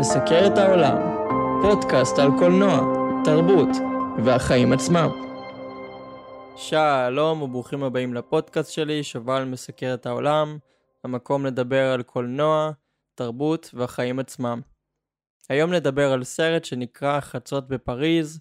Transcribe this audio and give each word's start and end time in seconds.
מסקר 0.00 0.46
את 0.46 0.58
העולם, 0.58 0.96
פודקאסט 1.62 2.18
על 2.18 2.28
קולנוע, 2.38 2.80
תרבות 3.24 3.68
והחיים 4.24 4.72
עצמם. 4.72 5.08
שלום 6.56 7.42
וברוכים 7.42 7.82
הבאים 7.84 8.14
לפודקאסט 8.14 8.72
שלי, 8.72 9.02
שובל 9.02 9.44
מסקר 9.44 9.94
את 9.94 10.06
העולם, 10.06 10.58
המקום 11.04 11.46
לדבר 11.46 11.92
על 11.92 12.02
קולנוע, 12.02 12.70
תרבות 13.14 13.70
והחיים 13.74 14.18
עצמם. 14.18 14.60
היום 15.48 15.72
נדבר 15.72 16.12
על 16.12 16.24
סרט 16.24 16.64
שנקרא 16.64 17.20
חצות 17.20 17.68
בפריז, 17.68 18.40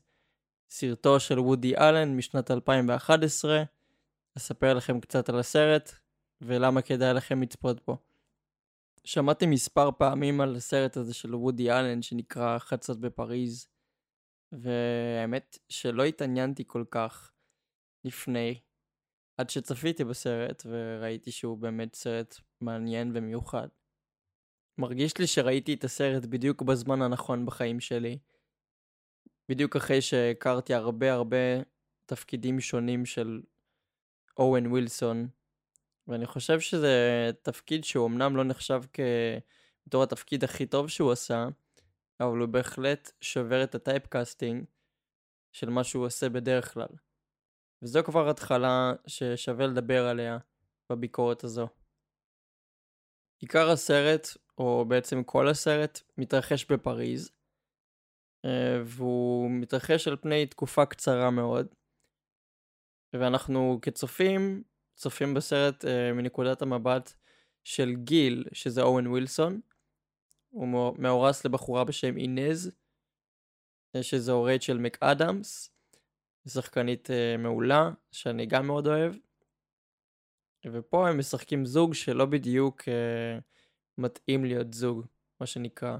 סרטו 0.69 1.19
של 1.19 1.39
וודי 1.39 1.77
אלן 1.77 2.17
משנת 2.17 2.51
2011. 2.51 3.63
אספר 4.37 4.73
לכם 4.73 4.99
קצת 4.99 5.29
על 5.29 5.39
הסרט 5.39 5.91
ולמה 6.41 6.81
כדאי 6.81 7.13
לכם 7.13 7.41
לצפות 7.41 7.85
בו. 7.87 8.06
שמעתי 9.07 9.45
מספר 9.45 9.91
פעמים 9.91 10.41
על 10.41 10.55
הסרט 10.55 10.97
הזה 10.97 11.13
של 11.13 11.35
וודי 11.35 11.71
אלן 11.71 12.01
שנקרא 12.01 12.57
חצות 12.59 13.01
בפריז, 13.01 13.67
והאמת 14.51 15.57
שלא 15.69 16.03
התעניינתי 16.03 16.63
כל 16.67 16.83
כך 16.91 17.31
לפני, 18.05 18.59
עד 19.37 19.49
שצפיתי 19.49 20.03
בסרט 20.03 20.63
וראיתי 20.65 21.31
שהוא 21.31 21.57
באמת 21.57 21.95
סרט 21.95 22.35
מעניין 22.61 23.11
ומיוחד. 23.13 23.67
מרגיש 24.77 25.17
לי 25.17 25.27
שראיתי 25.27 25.73
את 25.73 25.83
הסרט 25.83 26.25
בדיוק 26.25 26.61
בזמן 26.61 27.01
הנכון 27.01 27.45
בחיים 27.45 27.79
שלי, 27.79 28.19
בדיוק 29.49 29.75
אחרי 29.75 30.01
שהכרתי 30.01 30.73
הרבה 30.73 31.13
הרבה 31.13 31.61
תפקידים 32.05 32.59
שונים 32.59 33.05
של 33.05 33.41
אוון 34.37 34.67
ווילסון, 34.67 35.27
ואני 36.07 36.25
חושב 36.25 36.59
שזה 36.59 37.29
תפקיד 37.41 37.83
שהוא 37.83 38.07
אמנם 38.07 38.35
לא 38.35 38.43
נחשב 38.43 38.81
בתור 39.87 40.03
התפקיד 40.03 40.43
הכי 40.43 40.65
טוב 40.65 40.87
שהוא 40.87 41.11
עשה, 41.11 41.47
אבל 42.19 42.37
הוא 42.37 42.47
בהחלט 42.47 43.11
שובר 43.21 43.63
את 43.63 43.75
ה 43.75 43.83
typecasting 43.83 44.65
של 45.51 45.69
מה 45.69 45.83
שהוא 45.83 46.05
עושה 46.05 46.29
בדרך 46.29 46.73
כלל. 46.73 46.87
וזו 47.81 48.03
כבר 48.03 48.29
התחלה 48.29 48.93
ששווה 49.07 49.67
לדבר 49.67 50.05
עליה 50.05 50.37
בביקורת 50.89 51.43
הזו. 51.43 51.67
עיקר 53.39 53.69
הסרט, 53.69 54.27
או 54.57 54.85
בעצם 54.87 55.23
כל 55.23 55.47
הסרט, 55.47 56.01
מתרחש 56.17 56.65
בפריז, 56.71 57.31
אה, 58.45 58.81
והוא 58.85 59.51
מתרחש 59.51 60.07
על 60.07 60.15
פני 60.15 60.45
תקופה 60.45 60.85
קצרה 60.85 61.31
מאוד, 61.31 61.67
ואנחנו 63.13 63.79
כצופים 63.81 64.63
צופים 64.97 65.33
בסרט 65.33 65.85
uh, 65.85 65.87
מנקודת 66.13 66.61
המבט 66.61 67.13
של 67.63 67.95
גיל, 67.95 68.45
שזה 68.53 68.81
אוהן 68.81 69.07
ווילסון. 69.07 69.61
הוא 70.49 70.95
מאורס 70.97 71.45
לבחורה 71.45 71.83
בשם 71.83 72.17
אינז, 72.17 72.71
אה, 73.95 74.03
שזו 74.03 74.43
רייצ'ל 74.43 74.77
מקאדמס, 74.77 75.71
שחקנית 76.47 77.09
uh, 77.09 77.41
מעולה, 77.41 77.91
שאני 78.11 78.45
גם 78.45 78.67
מאוד 78.67 78.87
אוהב. 78.87 79.13
ופה 80.65 81.09
הם 81.09 81.19
משחקים 81.19 81.65
זוג 81.65 81.93
שלא 81.93 82.25
בדיוק 82.25 82.81
uh, 82.81 83.41
מתאים 83.97 84.45
להיות 84.45 84.73
זוג, 84.73 85.05
מה 85.39 85.45
שנקרא. 85.45 85.97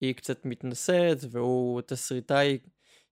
היא 0.00 0.14
קצת 0.14 0.44
מתנשאת, 0.44 1.18
והוא 1.30 1.80
תסריטאי 1.80 2.58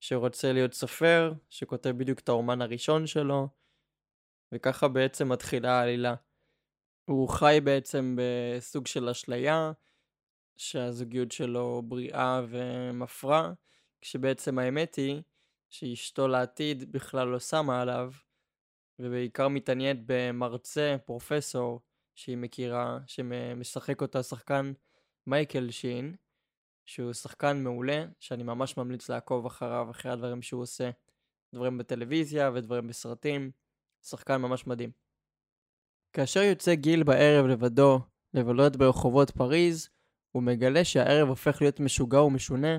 שרוצה 0.01 0.53
להיות 0.53 0.75
סופר, 0.75 1.33
שכותב 1.51 1.91
בדיוק 1.91 2.19
את 2.19 2.29
האומן 2.29 2.63
הראשון 2.63 3.07
שלו. 3.07 3.49
וככה 4.53 4.89
בעצם 4.89 5.29
מתחילה 5.29 5.81
העלילה. 5.81 6.15
הוא 7.05 7.29
חי 7.29 7.59
בעצם 7.65 8.17
בסוג 8.19 8.87
של 8.87 9.09
אשליה, 9.09 9.73
שהזוגיות 10.57 11.33
שלו 11.33 11.83
בריאה 11.85 12.43
ומפרה, 12.49 13.53
כשבעצם 14.01 14.59
האמת 14.59 14.95
היא 14.95 15.23
שאשתו 15.71 16.29
לעתיד 16.29 16.93
בכלל 16.93 17.29
לא 17.29 17.39
שמה 17.39 17.83
עליו, 17.83 18.13
ובעיקר 18.99 19.49
מתעניינת 19.49 19.99
במרצה, 20.07 20.97
פרופסור, 21.05 21.81
שהיא 22.15 22.37
מכירה, 22.37 22.99
שמשחק 23.07 24.03
אותה 24.03 24.23
שחקן 24.23 24.73
מייקל 25.27 25.71
שין, 25.71 26.15
שהוא 26.87 27.13
שחקן 27.13 27.63
מעולה, 27.63 28.05
שאני 28.21 28.43
ממש 28.43 28.77
ממליץ 28.77 29.09
לעקוב 29.09 29.47
אחריו, 29.47 29.91
אחרי 29.91 30.13
הדברים 30.13 30.43
שהוא 30.43 30.63
עושה. 30.63 30.91
דברים 31.55 31.79
בטלוויזיה 31.79 32.51
ודברים 32.55 32.87
בסרטים. 32.87 33.51
שחקן 34.07 34.37
ממש 34.37 34.67
מדהים. 34.67 34.91
כאשר 36.13 36.41
יוצא 36.41 36.75
גיל 36.75 37.03
בערב 37.03 37.47
לבדו 37.47 38.01
לבלות 38.35 38.77
ברחובות 38.77 39.31
פריז, 39.31 39.89
הוא 40.33 40.43
מגלה 40.43 40.85
שהערב 40.85 41.29
הופך 41.29 41.59
להיות 41.61 41.81
משוגע 41.81 42.23
ומשונה, 42.23 42.79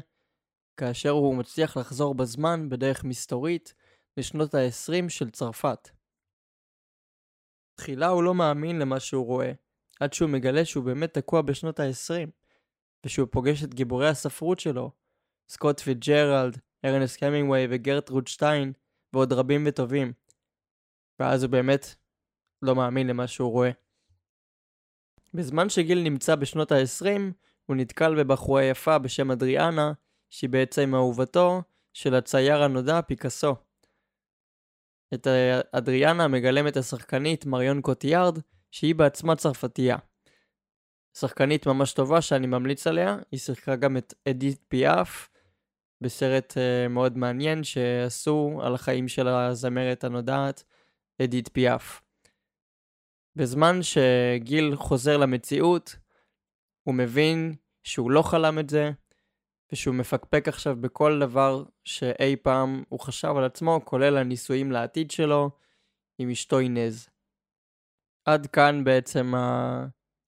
כאשר 0.79 1.09
הוא 1.09 1.35
מצליח 1.35 1.77
לחזור 1.77 2.15
בזמן 2.15 2.69
בדרך 2.69 3.03
מסתורית 3.03 3.73
לשנות 4.17 4.53
ה-20 4.55 5.09
של 5.09 5.29
צרפת. 5.29 5.89
תחילה 7.79 8.07
הוא 8.07 8.23
לא 8.23 8.33
מאמין 8.33 8.79
למה 8.79 8.99
שהוא 8.99 9.25
רואה, 9.25 9.51
עד 9.99 10.13
שהוא 10.13 10.29
מגלה 10.29 10.65
שהוא 10.65 10.85
באמת 10.85 11.13
תקוע 11.13 11.41
בשנות 11.41 11.79
ה-20, 11.79 12.29
ושהוא 13.05 13.27
פוגש 13.31 13.63
את 13.63 13.73
גיבורי 13.73 14.07
הספרות 14.07 14.59
שלו, 14.59 14.91
סקוט 15.49 15.79
פיצג'רלד, 15.79 16.57
ארנסט 16.85 17.19
קמינגווי 17.19 17.67
וגרטרוד 17.69 18.27
שטיין, 18.27 18.73
ועוד 19.13 19.33
רבים 19.33 19.63
וטובים, 19.67 20.13
ואז 21.19 21.43
הוא 21.43 21.51
באמת 21.51 21.95
לא 22.61 22.75
מאמין 22.75 23.07
למה 23.07 23.27
שהוא 23.27 23.51
רואה. 23.51 23.71
בזמן 25.33 25.69
שגיל 25.69 26.03
נמצא 26.03 26.35
בשנות 26.35 26.71
ה-20, 26.71 27.05
הוא 27.65 27.75
נתקל 27.75 28.15
בבחורה 28.15 28.63
יפה 28.63 28.97
בשם 28.97 29.31
אדריאנה, 29.31 29.91
שהיא 30.29 30.49
בעצם 30.49 30.95
אהובתו 30.95 31.61
של 31.93 32.15
הצייר 32.15 32.63
הנודע 32.63 33.01
פיקאסו. 33.01 33.55
את 35.13 35.27
אדריאנה 35.71 36.27
מגלמת 36.27 36.77
השחקנית 36.77 37.45
מריון 37.45 37.81
קוטיארד, 37.81 38.39
שהיא 38.71 38.95
בעצמה 38.95 39.35
צרפתייה. 39.35 39.97
שחקנית 41.17 41.67
ממש 41.67 41.93
טובה 41.93 42.21
שאני 42.21 42.47
ממליץ 42.47 42.87
עליה, 42.87 43.17
היא 43.31 43.39
שיחקה 43.39 43.75
גם 43.75 43.97
את 43.97 44.13
אדית 44.29 44.59
פיאף 44.67 45.29
בסרט 46.01 46.53
uh, 46.53 46.89
מאוד 46.89 47.17
מעניין 47.17 47.63
שעשו 47.63 48.59
על 48.63 48.75
החיים 48.75 49.07
של 49.07 49.27
הזמרת 49.27 50.03
הנודעת 50.03 50.63
אדית 51.23 51.49
פיאף. 51.53 52.01
בזמן 53.35 53.79
שגיל 53.81 54.75
חוזר 54.75 55.17
למציאות, 55.17 55.95
הוא 56.83 56.95
מבין 56.95 57.55
שהוא 57.83 58.11
לא 58.11 58.21
חלם 58.21 58.59
את 58.59 58.69
זה, 58.69 58.91
ושהוא 59.71 59.95
מפקפק 59.95 60.47
עכשיו 60.47 60.75
בכל 60.75 61.19
דבר 61.19 61.63
שאי 61.83 62.35
פעם 62.35 62.83
הוא 62.89 62.99
חשב 62.99 63.33
על 63.37 63.43
עצמו, 63.43 63.81
כולל 63.85 64.17
הנישואים 64.17 64.71
לעתיד 64.71 65.11
שלו 65.11 65.49
עם 66.17 66.29
אשתו 66.29 66.59
אינז. 66.59 67.09
עד 68.25 68.47
כאן 68.47 68.83
בעצם 68.83 69.33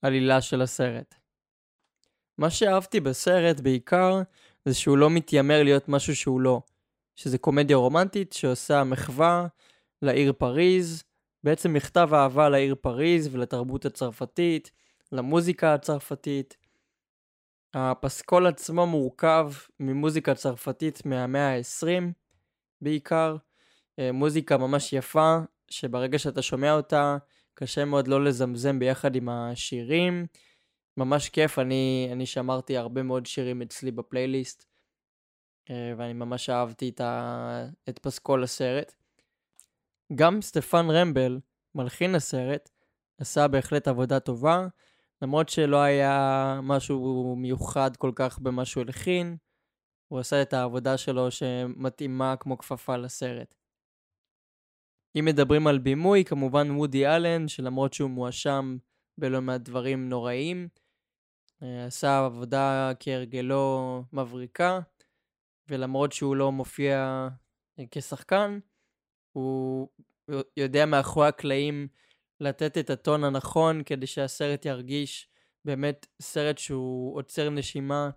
העלילה 0.03 0.41
של 0.41 0.61
הסרט. 0.61 1.15
מה 2.37 2.49
שאהבתי 2.49 2.99
בסרט 2.99 3.59
בעיקר, 3.59 4.21
זה 4.65 4.73
שהוא 4.73 4.97
לא 4.97 5.09
מתיימר 5.09 5.63
להיות 5.63 5.89
משהו 5.89 6.15
שהוא 6.15 6.41
לא. 6.41 6.61
שזה 7.15 7.37
קומדיה 7.37 7.77
רומנטית 7.77 8.33
שעושה 8.33 8.83
מחווה 8.83 9.47
לעיר 10.01 10.33
פריז, 10.33 11.03
בעצם 11.43 11.73
מכתב 11.73 12.09
אהבה 12.13 12.49
לעיר 12.49 12.75
פריז 12.81 13.35
ולתרבות 13.35 13.85
הצרפתית, 13.85 14.71
למוזיקה 15.11 15.73
הצרפתית. 15.73 16.57
הפסקול 17.73 18.47
עצמו 18.47 18.87
מורכב 18.87 19.51
ממוזיקה 19.79 20.35
צרפתית 20.35 21.05
מהמאה 21.05 21.55
ה-20 21.55 22.03
בעיקר, 22.81 23.35
אה, 23.99 24.11
מוזיקה 24.11 24.57
ממש 24.57 24.93
יפה, 24.93 25.37
שברגע 25.69 26.19
שאתה 26.19 26.41
שומע 26.41 26.73
אותה, 26.73 27.17
קשה 27.53 27.85
מאוד 27.85 28.07
לא 28.07 28.23
לזמזם 28.23 28.79
ביחד 28.79 29.15
עם 29.15 29.29
השירים. 29.29 30.25
ממש 30.97 31.29
כיף, 31.29 31.59
אני, 31.59 32.09
אני 32.11 32.25
שמרתי 32.25 32.77
הרבה 32.77 33.03
מאוד 33.03 33.25
שירים 33.25 33.61
אצלי 33.61 33.91
בפלייליסט, 33.91 34.65
אה, 35.69 35.93
ואני 35.97 36.13
ממש 36.13 36.49
אהבתי 36.49 36.89
את, 36.89 37.01
ה, 37.01 37.65
את 37.89 37.99
פסקול 37.99 38.43
הסרט. 38.43 38.95
גם 40.15 40.41
סטפן 40.41 40.85
רמבל, 40.89 41.39
מלחין 41.75 42.15
הסרט, 42.15 42.69
עשה 43.17 43.47
בהחלט 43.47 43.87
עבודה 43.87 44.19
טובה, 44.19 44.67
למרות 45.21 45.49
שלא 45.49 45.77
היה 45.77 46.59
משהו 46.63 47.35
מיוחד 47.37 47.97
כל 47.97 48.11
כך 48.15 48.39
במה 48.39 48.65
שהוא 48.65 48.81
הלחין, 48.81 49.37
הוא 50.07 50.19
עשה 50.19 50.41
את 50.41 50.53
העבודה 50.53 50.97
שלו 50.97 51.31
שמתאימה 51.31 52.35
כמו 52.39 52.57
כפפה 52.57 52.97
לסרט. 52.97 53.55
אם 55.19 55.25
מדברים 55.25 55.67
על 55.67 55.77
בימוי, 55.77 56.25
כמובן 56.25 56.71
וודי 56.71 57.07
אלן, 57.07 57.47
שלמרות 57.47 57.93
שהוא 57.93 58.09
מואשם 58.09 58.77
בלא 59.17 59.41
מעט 59.41 59.61
דברים 59.61 60.09
נוראים, 60.09 60.67
אה, 61.63 61.85
עשה 61.85 62.25
עבודה 62.25 62.91
כהרגלו 62.99 64.03
מבריקה, 64.13 64.79
ולמרות 65.67 66.11
שהוא 66.11 66.35
לא 66.35 66.51
מופיע 66.51 67.27
אה, 67.79 67.83
כשחקן, 67.91 68.59
הוא 69.31 69.89
יודע 70.57 70.85
מאחורי 70.85 71.27
הקלעים 71.27 71.87
לתת 72.39 72.77
את 72.77 72.89
הטון 72.89 73.23
הנכון 73.23 73.83
כדי 73.83 74.07
שהסרט 74.07 74.65
ירגיש 74.65 75.29
באמת 75.65 76.05
סרט 76.21 76.57
שהוא 76.57 77.17
עוצר 77.17 77.49
נשימה, 77.49 78.09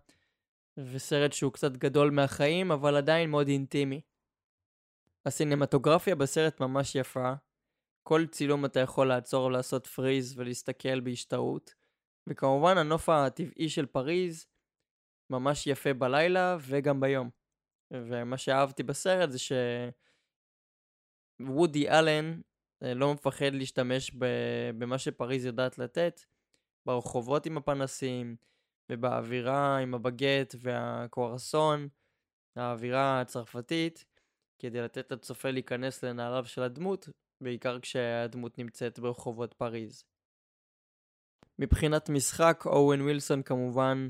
וסרט 0.76 1.32
שהוא 1.32 1.52
קצת 1.52 1.72
גדול 1.72 2.10
מהחיים, 2.10 2.72
אבל 2.72 2.96
עדיין 2.96 3.30
מאוד 3.30 3.48
אינטימי. 3.48 4.00
הסינמטוגרפיה 5.26 6.14
בסרט 6.14 6.60
ממש 6.60 6.94
יפה. 6.94 7.32
כל 8.02 8.26
צילום 8.26 8.64
אתה 8.64 8.80
יכול 8.80 9.08
לעצור 9.08 9.44
ולעשות 9.44 9.86
פריז 9.86 10.38
ולהסתכל 10.38 11.00
בהשתאות. 11.00 11.74
וכמובן 12.26 12.78
הנוף 12.78 13.08
הטבעי 13.08 13.68
של 13.68 13.86
פריז 13.86 14.46
ממש 15.30 15.66
יפה 15.66 15.94
בלילה 15.94 16.56
וגם 16.60 17.00
ביום. 17.00 17.30
ומה 17.92 18.38
שאהבתי 18.38 18.82
בסרט 18.82 19.30
זה 19.30 19.38
שוודי 21.46 21.90
אלן 21.90 22.40
אה, 22.82 22.94
לא 22.94 23.14
מפחד 23.14 23.52
להשתמש 23.52 24.10
במה 24.78 24.98
שפריז 24.98 25.44
יודעת 25.44 25.78
לתת, 25.78 26.20
ברחובות 26.86 27.46
עם 27.46 27.56
הפנסים, 27.56 28.36
ובאווירה 28.90 29.78
עם 29.78 29.94
הבגט 29.94 30.54
והקוארסון, 30.58 31.88
האווירה 32.56 33.20
הצרפתית, 33.20 34.04
כדי 34.58 34.80
לתת 34.80 35.12
לצופה 35.12 35.50
להיכנס 35.50 36.04
לנעליו 36.04 36.44
של 36.44 36.62
הדמות, 36.62 37.08
בעיקר 37.40 37.80
כשהדמות 37.80 38.58
נמצאת 38.58 38.98
ברחובות 38.98 39.54
פריז. 39.54 40.04
מבחינת 41.58 42.08
משחק, 42.08 42.62
אוהן 42.66 43.00
ווילסון 43.00 43.42
כמובן 43.42 44.08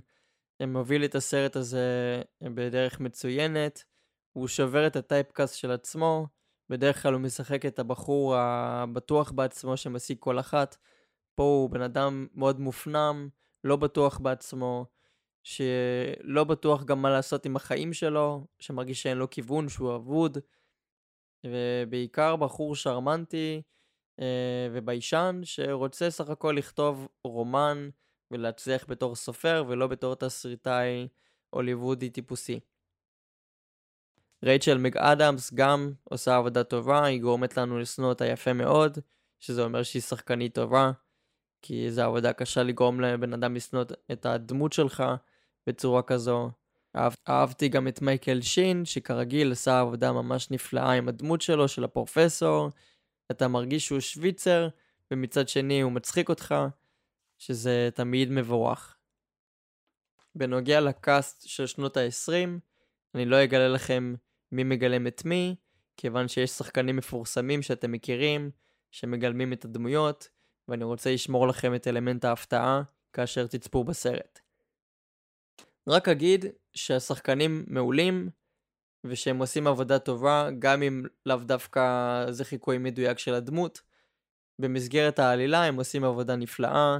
מוביל 0.66 1.04
את 1.04 1.14
הסרט 1.14 1.56
הזה 1.56 2.22
בדרך 2.42 3.00
מצוינת, 3.00 3.84
הוא 4.32 4.48
שובר 4.48 4.86
את 4.86 4.96
הטייפקאסט 4.96 5.56
של 5.56 5.70
עצמו, 5.70 6.26
בדרך 6.72 7.02
כלל 7.02 7.12
הוא 7.12 7.20
משחק 7.20 7.66
את 7.66 7.78
הבחור 7.78 8.36
הבטוח 8.36 9.30
בעצמו 9.30 9.76
שמשיג 9.76 10.16
כל 10.20 10.40
אחת, 10.40 10.76
פה 11.34 11.42
הוא 11.42 11.70
בן 11.70 11.82
אדם 11.82 12.26
מאוד 12.34 12.60
מופנם, 12.60 13.28
לא 13.64 13.76
בטוח 13.76 14.18
בעצמו, 14.18 14.86
שלא 15.42 16.44
בטוח 16.44 16.84
גם 16.84 17.02
מה 17.02 17.10
לעשות 17.10 17.46
עם 17.46 17.56
החיים 17.56 17.92
שלו, 17.92 18.46
שמרגיש 18.58 19.02
שאין 19.02 19.18
לו 19.18 19.30
כיוון, 19.30 19.68
שהוא 19.68 19.96
אבוד, 19.96 20.38
ובעיקר 21.46 22.36
בחור 22.36 22.76
שרמנטי 22.76 23.62
אה, 24.20 24.68
וביישן, 24.72 25.40
שרוצה 25.44 26.10
סך 26.10 26.28
הכל 26.30 26.54
לכתוב 26.58 27.08
רומן 27.24 27.88
ולהצליח 28.30 28.84
בתור 28.88 29.16
סופר 29.16 29.64
ולא 29.68 29.86
בתור 29.86 30.14
תסריטאי 30.14 31.08
הוליוודי 31.50 32.10
טיפוסי. 32.10 32.60
רייצ'ל 34.44 34.78
מג 34.78 34.96
אדמס 34.96 35.52
גם 35.54 35.92
עושה 36.04 36.36
עבודה 36.36 36.64
טובה, 36.64 37.04
היא 37.04 37.20
גורמת 37.20 37.56
לנו 37.56 37.78
לשנוא 37.78 38.08
אותה 38.08 38.26
יפה 38.26 38.52
מאוד, 38.52 38.98
שזה 39.40 39.62
אומר 39.62 39.82
שהיא 39.82 40.02
שחקנית 40.02 40.54
טובה. 40.54 40.92
כי 41.62 41.90
זו 41.90 42.02
עבודה 42.02 42.32
קשה 42.32 42.62
לגרום 42.62 43.00
לבן 43.00 43.32
אדם 43.32 43.54
לשנוא 43.54 43.84
את 44.12 44.26
הדמות 44.26 44.72
שלך 44.72 45.04
בצורה 45.66 46.02
כזו. 46.02 46.50
אהב, 46.96 47.12
אהבתי 47.28 47.68
גם 47.68 47.88
את 47.88 48.02
מייקל 48.02 48.40
שין, 48.40 48.84
שכרגיל 48.84 49.52
עשה 49.52 49.80
עבודה 49.80 50.12
ממש 50.12 50.50
נפלאה 50.50 50.92
עם 50.92 51.08
הדמות 51.08 51.40
שלו, 51.40 51.68
של 51.68 51.84
הפרופסור. 51.84 52.70
אתה 53.30 53.48
מרגיש 53.48 53.86
שהוא 53.86 54.00
שוויצר, 54.00 54.68
ומצד 55.10 55.48
שני 55.48 55.80
הוא 55.80 55.92
מצחיק 55.92 56.28
אותך, 56.28 56.54
שזה 57.38 57.88
תמיד 57.94 58.30
מבורך. 58.30 58.96
בנוגע 60.34 60.80
לקאסט 60.80 61.48
של 61.48 61.66
שנות 61.66 61.96
ה-20, 61.96 62.48
אני 63.14 63.24
לא 63.24 63.44
אגלה 63.44 63.68
לכם 63.68 64.14
מי 64.52 64.64
מגלם 64.64 65.06
את 65.06 65.24
מי, 65.24 65.56
כיוון 65.96 66.28
שיש 66.28 66.50
שחקנים 66.50 66.96
מפורסמים 66.96 67.62
שאתם 67.62 67.92
מכירים, 67.92 68.50
שמגלמים 68.90 69.52
את 69.52 69.64
הדמויות, 69.64 70.28
ואני 70.68 70.84
רוצה 70.84 71.12
לשמור 71.12 71.48
לכם 71.48 71.74
את 71.74 71.88
אלמנט 71.88 72.24
ההפתעה 72.24 72.82
כאשר 73.12 73.46
תצפו 73.46 73.84
בסרט. 73.84 74.40
רק 75.88 76.08
אגיד 76.08 76.44
שהשחקנים 76.74 77.64
מעולים 77.68 78.30
ושהם 79.04 79.38
עושים 79.38 79.66
עבודה 79.66 79.98
טובה 79.98 80.48
גם 80.58 80.82
אם 80.82 81.02
לאו 81.26 81.36
דווקא 81.36 81.82
זה 82.30 82.44
חיקוי 82.44 82.78
מדויק 82.78 83.18
של 83.18 83.34
הדמות. 83.34 83.80
במסגרת 84.58 85.18
העלילה 85.18 85.64
הם 85.64 85.76
עושים 85.76 86.04
עבודה 86.04 86.36
נפלאה 86.36 86.98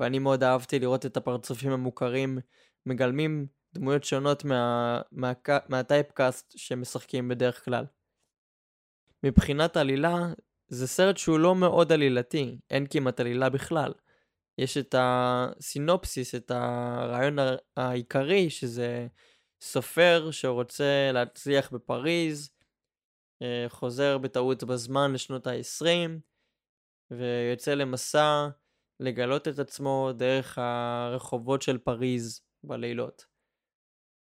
ואני 0.00 0.18
מאוד 0.18 0.44
אהבתי 0.44 0.78
לראות 0.78 1.06
את 1.06 1.16
הפרצופים 1.16 1.70
המוכרים 1.70 2.38
מגלמים 2.86 3.46
דמויות 3.74 4.04
שונות 4.04 4.44
מה, 4.44 5.00
מה, 5.12 5.32
מהטייפקאסט 5.68 6.54
שהם 6.56 6.80
משחקים 6.80 7.28
בדרך 7.28 7.64
כלל. 7.64 7.84
מבחינת 9.22 9.76
עלילה 9.76 10.16
זה 10.68 10.86
סרט 10.86 11.16
שהוא 11.16 11.38
לא 11.38 11.54
מאוד 11.54 11.92
עלילתי, 11.92 12.58
אין 12.70 12.86
כמעט 12.90 13.20
עלילה 13.20 13.48
בכלל. 13.48 13.92
יש 14.58 14.76
את 14.76 14.94
הסינופסיס, 14.98 16.34
את 16.34 16.50
הרעיון 16.50 17.36
העיקרי, 17.76 18.50
שזה 18.50 19.06
סופר 19.60 20.30
שרוצה 20.30 21.10
להצליח 21.12 21.70
בפריז, 21.70 22.50
אה, 23.42 23.66
חוזר 23.68 24.18
בטעות 24.18 24.64
בזמן 24.64 25.12
לשנות 25.12 25.46
ה-20, 25.46 26.10
ויוצא 27.10 27.74
למסע 27.74 28.48
לגלות 29.00 29.48
את 29.48 29.58
עצמו 29.58 30.10
דרך 30.16 30.58
הרחובות 30.58 31.62
של 31.62 31.78
פריז 31.78 32.40
בלילות. 32.64 33.37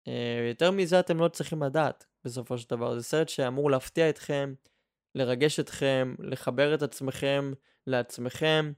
אה, 0.09 0.47
יותר 0.49 0.71
מזה 0.71 0.99
אתם 0.99 1.19
לא 1.19 1.27
צריכים 1.27 1.63
לדעת, 1.63 2.05
בסופו 2.25 2.57
של 2.57 2.69
דבר. 2.69 2.95
זה 2.95 3.03
סרט 3.03 3.29
שאמור 3.29 3.71
להפתיע 3.71 4.09
אתכם, 4.09 4.53
לרגש 5.15 5.59
אתכם, 5.59 6.15
לחבר 6.19 6.75
את 6.75 6.81
עצמכם 6.81 7.51
לעצמכם, 7.87 8.71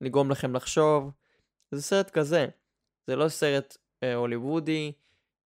לגרום 0.00 0.30
לכם 0.30 0.56
לחשוב. 0.56 1.10
זה 1.70 1.82
סרט 1.82 2.10
כזה. 2.10 2.46
זה 3.06 3.16
לא 3.16 3.28
סרט 3.28 3.76
אה, 4.02 4.14
הוליוודי, 4.14 4.92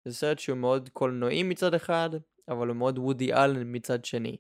זה 0.05 0.15
סרט 0.15 0.39
שהוא 0.39 0.59
מאוד 0.59 0.89
קולנועי 0.89 1.43
מצד 1.43 1.75
אחד, 1.75 2.11
אבל 2.49 2.69
הוא 2.69 2.77
מאוד 2.77 2.99
וודי 2.99 3.35
אלן 3.35 3.63
מצד 3.77 4.05
שני. 4.05 4.37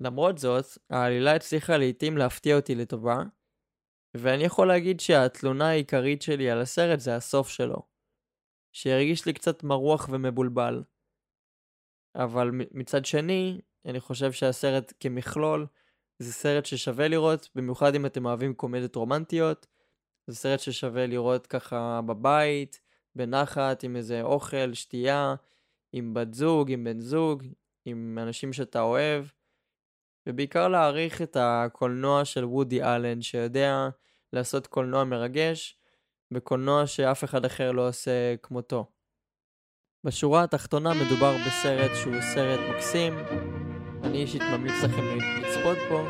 למרות 0.00 0.38
זאת, 0.38 0.64
העלילה 0.90 1.34
הצליחה 1.34 1.76
לעיתים 1.76 2.18
להפתיע 2.18 2.56
אותי 2.56 2.74
לטובה, 2.74 3.16
ואני 4.14 4.44
יכול 4.44 4.68
להגיד 4.68 5.00
שהתלונה 5.00 5.68
העיקרית 5.68 6.22
שלי 6.22 6.50
על 6.50 6.60
הסרט 6.60 7.00
זה 7.00 7.16
הסוף 7.16 7.48
שלו. 7.48 7.87
שהרגיש 8.78 9.26
לי 9.26 9.32
קצת 9.32 9.62
מרוח 9.62 10.08
ומבולבל. 10.12 10.82
אבל 12.14 12.50
מצד 12.70 13.04
שני, 13.04 13.60
אני 13.86 14.00
חושב 14.00 14.32
שהסרט 14.32 14.92
כמכלול 15.00 15.66
זה 16.18 16.32
סרט 16.32 16.66
ששווה 16.66 17.08
לראות, 17.08 17.48
במיוחד 17.54 17.94
אם 17.94 18.06
אתם 18.06 18.26
אוהבים 18.26 18.54
קומדיות 18.54 18.96
רומנטיות. 18.96 19.66
זה 20.26 20.36
סרט 20.36 20.60
ששווה 20.60 21.06
לראות 21.06 21.46
ככה 21.46 22.00
בבית, 22.06 22.80
בנחת, 23.14 23.82
עם 23.82 23.96
איזה 23.96 24.22
אוכל, 24.22 24.74
שתייה, 24.74 25.34
עם 25.92 26.14
בת 26.14 26.34
זוג, 26.34 26.70
עם 26.72 26.84
בן 26.84 27.00
זוג, 27.00 27.44
עם 27.84 28.18
אנשים 28.22 28.52
שאתה 28.52 28.80
אוהב. 28.80 29.24
ובעיקר 30.28 30.68
להעריך 30.68 31.22
את 31.22 31.36
הקולנוע 31.40 32.24
של 32.24 32.44
וודי 32.44 32.82
אלן, 32.82 33.22
שיודע 33.22 33.88
לעשות 34.32 34.66
קולנוע 34.66 35.04
מרגש, 35.04 35.77
וקולנוע 36.32 36.86
שאף 36.86 37.24
אחד 37.24 37.44
אחר 37.44 37.72
לא 37.72 37.88
עושה 37.88 38.36
כמותו. 38.42 38.86
בשורה 40.04 40.42
התחתונה 40.42 40.92
מדובר 40.94 41.36
בסרט 41.46 41.90
שהוא 41.94 42.20
סרט 42.34 42.60
מקסים, 42.70 43.18
אני 44.04 44.18
אישית 44.18 44.42
ממליץ 44.42 44.82
לכם 44.82 45.18
לצפות 45.18 45.78
בו, 45.88 46.04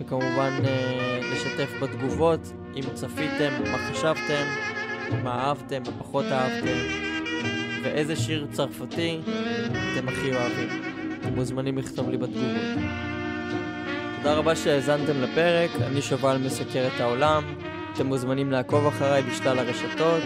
וכמובן 0.00 0.50
אה, 0.64 1.20
לשתף 1.32 1.70
בתגובות 1.82 2.40
אם 2.76 2.94
צפיתם, 2.94 3.52
מה 3.72 3.78
חשבתם, 3.90 4.44
מה 5.22 5.44
אהבתם, 5.44 5.82
מה 5.82 5.98
פחות 5.98 6.24
אהבתם, 6.24 6.78
ואיזה 7.84 8.16
שיר 8.16 8.46
צרפתי 8.52 9.20
אתם 9.22 10.08
הכי 10.08 10.36
אוהבים. 10.36 10.68
אתם 11.20 11.34
מוזמנים 11.34 11.78
לכתוב 11.78 12.08
לי 12.08 12.16
בתגובות. 12.16 12.84
תודה 14.16 14.34
רבה 14.34 14.56
שהאזנתם 14.56 15.22
לפרק, 15.22 15.70
אני 15.80 16.02
שובל 16.02 16.36
מסקר 16.36 16.86
את 16.94 17.00
העולם, 17.00 17.44
אתם 17.96 18.06
מוזמנים 18.06 18.52
לעקוב 18.52 18.86
אחריי 18.86 19.22
בשלל 19.22 19.58
הרשתות, 19.58 20.22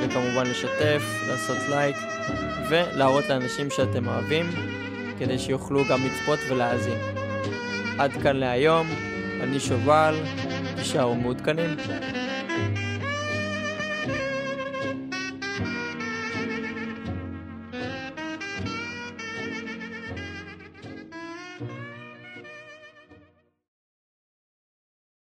וכמובן 0.00 0.46
לשתף, 0.46 1.02
לעשות 1.28 1.58
לייק, 1.68 1.96
ולהראות 2.70 3.24
לאנשים 3.28 3.70
שאתם 3.70 4.08
אוהבים. 4.08 4.46
כדי 5.20 5.38
שיוכלו 5.38 5.84
גם 5.90 5.98
לצפות 6.06 6.38
ולהאזין. 6.48 6.98
עד 7.98 8.12
כאן 8.22 8.36
להיום, 8.36 8.86
אני 9.40 9.60
שובל, 9.60 10.14
תישארו 10.76 11.14
מעודכנים. 11.14 11.76